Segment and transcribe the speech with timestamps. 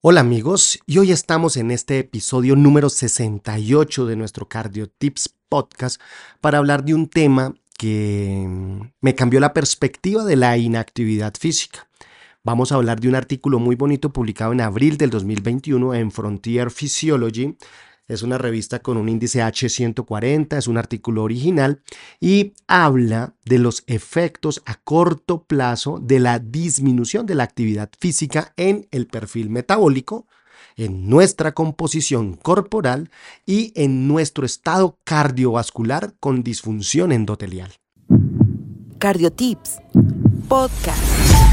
[0.00, 6.00] Hola amigos, y hoy estamos en este episodio número 68 de nuestro Cardio Tips podcast
[6.40, 8.46] para hablar de un tema que
[9.00, 11.88] me cambió la perspectiva de la inactividad física.
[12.44, 16.70] Vamos a hablar de un artículo muy bonito publicado en abril del 2021 en Frontier
[16.70, 17.56] Physiology
[18.08, 21.82] es una revista con un índice H140, es un artículo original
[22.18, 28.52] y habla de los efectos a corto plazo de la disminución de la actividad física
[28.56, 30.26] en el perfil metabólico,
[30.76, 33.10] en nuestra composición corporal
[33.44, 37.72] y en nuestro estado cardiovascular con disfunción endotelial.
[38.98, 39.78] Cardiotips,
[40.48, 41.47] podcast.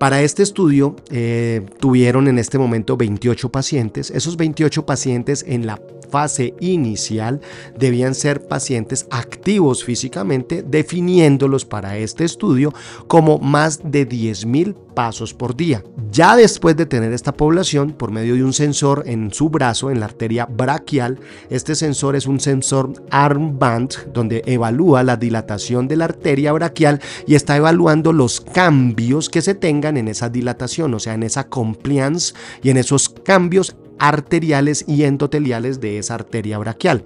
[0.00, 4.10] Para este estudio eh, tuvieron en este momento 28 pacientes.
[4.10, 5.78] Esos 28 pacientes en la
[6.10, 7.42] fase inicial
[7.78, 12.72] debían ser pacientes activos físicamente, definiéndolos para este estudio
[13.08, 15.82] como más de 10.000 pasos por día.
[16.12, 19.98] Ya después de tener esta población, por medio de un sensor en su brazo, en
[19.98, 26.04] la arteria braquial, este sensor es un sensor armband donde evalúa la dilatación de la
[26.04, 31.14] arteria braquial y está evaluando los cambios que se tengan en esa dilatación, o sea,
[31.14, 37.04] en esa compliance y en esos cambios arteriales y endoteliales de esa arteria braquial.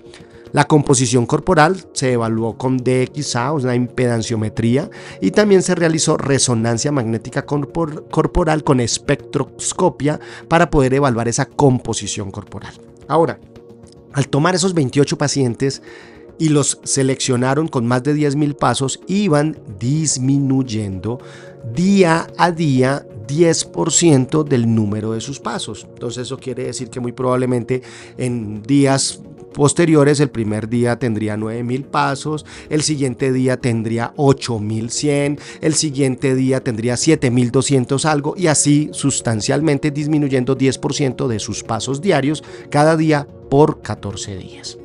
[0.54, 4.88] La composición corporal se evaluó con DXA, o sea, impedanciometría,
[5.20, 12.72] y también se realizó resonancia magnética corporal con espectroscopia para poder evaluar esa composición corporal.
[13.08, 13.40] Ahora,
[14.12, 15.82] al tomar esos 28 pacientes
[16.38, 21.18] y los seleccionaron con más de 10.000 pasos, iban disminuyendo
[21.74, 25.84] día a día 10% del número de sus pasos.
[25.94, 27.82] Entonces eso quiere decir que muy probablemente
[28.18, 29.20] en días
[29.54, 36.62] posteriores el primer día tendría 9000 pasos, el siguiente día tendría 8100, el siguiente día
[36.62, 43.80] tendría 7200 algo y así sustancialmente disminuyendo 10% de sus pasos diarios cada día por
[43.80, 44.76] 14 días.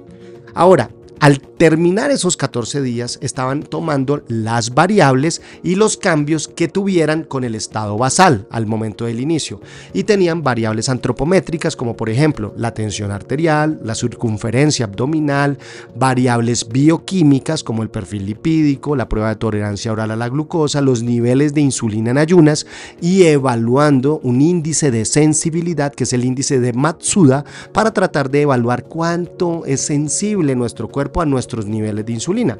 [0.53, 7.23] Ahora, al terminar esos 14 días estaban tomando las variables y los cambios que tuvieran
[7.23, 9.59] con el estado basal al momento del inicio.
[9.93, 15.57] Y tenían variables antropométricas como por ejemplo la tensión arterial, la circunferencia abdominal,
[15.95, 21.03] variables bioquímicas como el perfil lipídico, la prueba de tolerancia oral a la glucosa, los
[21.03, 22.65] niveles de insulina en ayunas
[23.01, 27.43] y evaluando un índice de sensibilidad que es el índice de Matsuda
[27.73, 32.57] para tratar de evaluar cuánto es sensible nuestro cuerpo a nuestros niveles de insulina.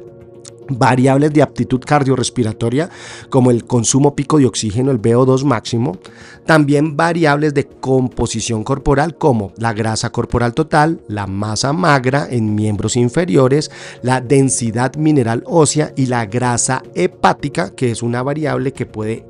[0.72, 2.90] Variables de aptitud cardiorrespiratoria
[3.28, 5.98] como el consumo pico de oxígeno, el VO2 máximo,
[6.46, 12.96] también variables de composición corporal como la grasa corporal total, la masa magra en miembros
[12.96, 13.70] inferiores,
[14.02, 19.26] la densidad mineral ósea y la grasa hepática, que es una variable que puede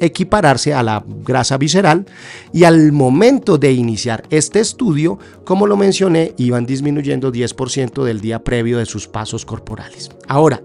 [0.00, 2.06] equipararse a la grasa visceral
[2.52, 8.42] y al momento de iniciar este estudio, como lo mencioné, iban disminuyendo 10% del día
[8.42, 10.10] previo de sus pasos corporales.
[10.26, 10.60] Ahora,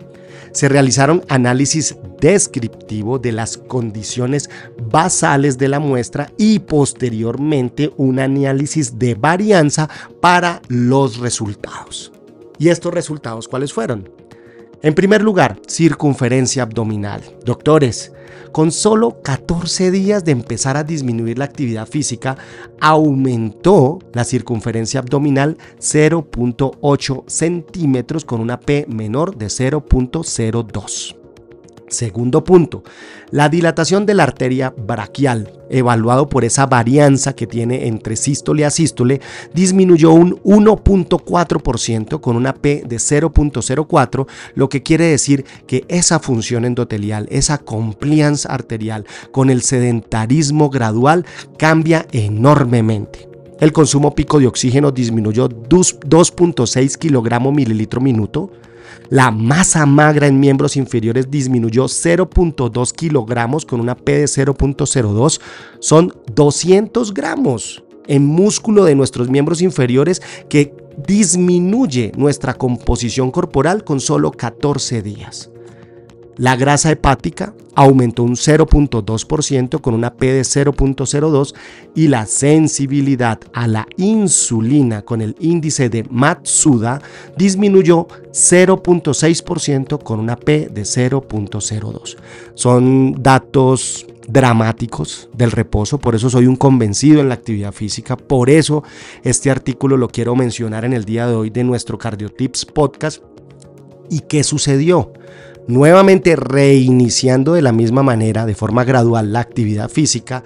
[0.55, 4.49] se realizaron análisis descriptivo de las condiciones
[4.89, 9.89] basales de la muestra y posteriormente un análisis de varianza
[10.21, 12.13] para los resultados.
[12.57, 14.09] ¿Y estos resultados cuáles fueron?
[14.81, 17.21] En primer lugar, circunferencia abdominal.
[17.43, 18.13] Doctores,
[18.55, 22.37] con solo 14 días de empezar a disminuir la actividad física,
[22.79, 31.24] aumentó la circunferencia abdominal 0.8 centímetros con una P menor de 0.02.
[31.87, 32.83] Segundo punto,
[33.29, 38.63] la dilatación de la arteria braquial, evaluado por esa varianza que tiene entre sístole y
[38.63, 39.21] asístole,
[39.53, 46.65] disminuyó un 1.4% con una P de 0.04, lo que quiere decir que esa función
[46.65, 51.23] endotelial, esa compliance arterial con el sedentarismo gradual
[51.57, 53.29] cambia enormemente.
[53.59, 58.51] El consumo pico de oxígeno disminuyó 2.6 kilogramos mililitro minuto,
[59.09, 65.41] la masa magra en miembros inferiores disminuyó 0.2 kilogramos con una P de 0.02.
[65.79, 70.73] Son 200 gramos en músculo de nuestros miembros inferiores que
[71.07, 75.49] disminuye nuestra composición corporal con solo 14 días.
[76.37, 81.53] La grasa hepática aumentó un 0.2% con una P de 0.02
[81.93, 87.01] y la sensibilidad a la insulina con el índice de Matsuda
[87.37, 92.17] disminuyó 0.6% con una P de 0.02.
[92.53, 98.49] Son datos dramáticos del reposo, por eso soy un convencido en la actividad física, por
[98.49, 98.83] eso
[99.23, 103.21] este artículo lo quiero mencionar en el día de hoy de nuestro Cardiotips podcast
[104.09, 105.13] ¿Y qué sucedió?
[105.67, 110.43] Nuevamente reiniciando de la misma manera, de forma gradual, la actividad física,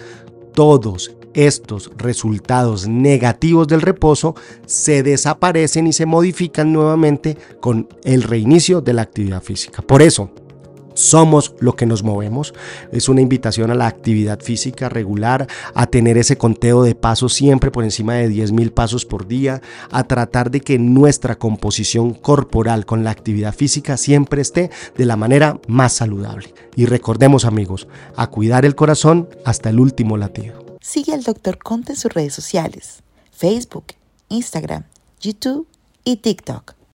[0.53, 4.35] todos estos resultados negativos del reposo
[4.65, 9.81] se desaparecen y se modifican nuevamente con el reinicio de la actividad física.
[9.81, 10.31] Por eso,
[10.99, 12.53] somos lo que nos movemos.
[12.91, 17.71] Es una invitación a la actividad física regular, a tener ese conteo de pasos siempre
[17.71, 19.61] por encima de 10.000 pasos por día,
[19.91, 25.15] a tratar de que nuestra composición corporal con la actividad física siempre esté de la
[25.15, 26.53] manera más saludable.
[26.75, 30.77] Y recordemos amigos, a cuidar el corazón hasta el último latido.
[30.81, 31.57] Sigue al Dr.
[31.57, 33.93] Conte en sus redes sociales, Facebook,
[34.29, 34.83] Instagram,
[35.19, 35.67] YouTube
[36.03, 36.78] y TikTok